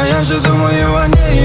А 0.00 0.06
я 0.06 0.22
все 0.22 0.40
думаю 0.40 0.96
о 0.96 1.06
ней. 1.08 1.39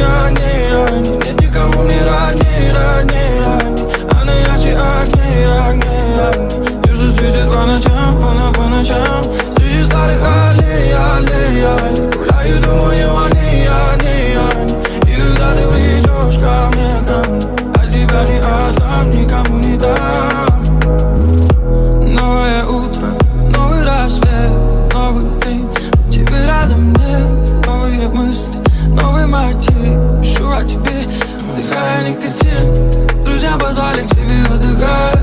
такая 31.76 32.10
никотин. 32.10 33.26
Друзья 33.26 33.58
позвали 33.58 34.08
к 34.08 34.14
себе 34.14 34.42
отдыхать. 34.50 35.20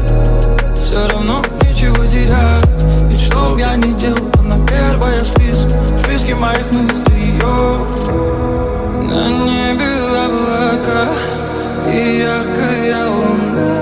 Все 0.84 1.09
равно 1.09 1.42
ничего 1.62 2.05
терять. 2.05 2.69
Ведь 3.09 3.20
что 3.20 3.55
бы 3.55 3.61
я 3.61 3.75
не 3.77 3.94
делал, 3.94 4.31
а 4.36 4.41
она 4.41 4.67
первая 4.67 5.20
в 5.20 5.28
списке 5.28 5.69
В 5.97 6.05
списке 6.05 6.34
моих 6.34 6.70
мыслей. 6.72 7.12
Ее 7.22 7.78
На 9.09 9.28
небе 9.28 9.86
облака 10.27 11.09
и 11.91 12.19
яркая 12.19 13.06
луна 13.09 13.72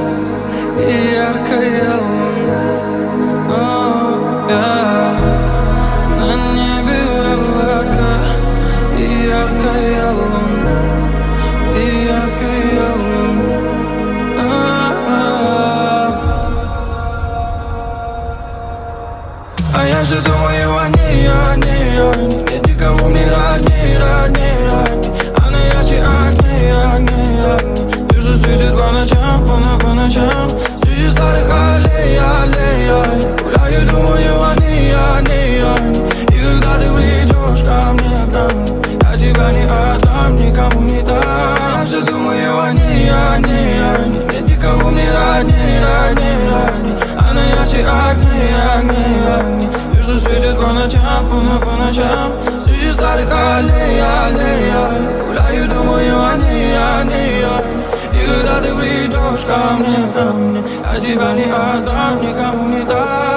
И 0.79 1.15
яркая 1.15 1.97
луна. 1.99 2.31
Oh, 3.53 4.49
yeah. 4.49 4.80
я 19.91 20.05
же 20.05 20.21
думаю 20.21 20.79
о 20.79 20.89
ней, 20.89 21.29
о 21.29 21.57
ней, 21.57 21.99
о 21.99 22.15
ней. 22.15 22.45
Нет 22.49 22.67
никого 22.67 23.09
мне 23.09 23.27
родней, 23.29 23.99
родней, 23.99 24.55
родней 24.69 25.11
Она 25.45 25.59
ярче 25.65 26.03
а 26.07 26.29
огней, 26.29 26.73
огней, 26.73 27.41
огней. 27.43 28.07
Ты 28.09 28.21
же 28.21 28.37
светит 28.37 28.73
по 28.79 28.93
ночам, 28.93 29.45
по, 29.45 29.85
по 29.85 29.93
ночам. 29.95 30.49
Среди 30.83 31.09
старых 31.11 31.51
аллей, 31.51 32.19
аллей, 32.19 32.89
аллей. 32.89 33.35
Гуляю, 33.43 33.89
думаю 33.89 34.43
о 34.43 34.55
ней, 34.61 34.95
о 34.95 35.21
ней, 35.23 35.63
о 35.63 35.79
ней. 35.81 35.99
И 36.29 36.45
когда 36.45 36.79
ты 36.79 36.87
придешь 36.95 37.65
ко 37.65 37.93
мне, 37.93 38.33
ко 38.33 38.55
мне 38.55 38.99
Я 39.03 39.19
тебя 39.19 39.53
не 39.53 39.65
отдам, 39.65 40.37
никому 40.37 40.81
не 40.83 41.03
дам. 41.03 41.81
Я 41.81 41.87
же 41.87 42.01
думаю 42.03 42.63
о 42.63 42.73
ней, 42.73 43.11
о 43.11 43.39
ней, 43.39 43.83
о 43.83 44.07
ней. 44.07 44.27
Нет 44.31 44.49
никого 44.49 44.91
мне 44.91 45.11
родней, 45.13 45.81
родней, 45.83 46.49
родней 46.49 46.95
Она 47.19 47.45
ярче 47.45 47.85
огней, 47.85 48.55
огней, 48.77 49.27
огней 49.27 49.60
по 50.81 50.87
ночам, 50.87 51.29
помню 51.29 51.61
по 51.61 51.77
ночам 51.77 52.33
Среди 52.65 52.93
старых 52.93 53.31
аллей, 53.31 54.01
аллей, 54.01 54.73
аллей 54.73 55.27
Гуляю, 55.27 55.69
думаю 55.69 56.25
о 56.25 56.37
ней, 56.37 56.75
о 56.75 57.05
ней, 57.05 57.45
о 57.45 57.63
ней 57.63 58.23
И 58.23 58.27
когда 58.27 58.61
ты 58.61 58.75
придешь 58.75 59.45
ко 59.45 59.77
мне, 59.79 60.13
ко 60.15 60.33
мне 60.33 60.65
Я 60.95 61.01
тебя 61.01 61.33
не 61.33 61.45
отдам, 61.45 62.23
никому 62.23 62.69
не 62.69 62.83
дам 62.85 63.30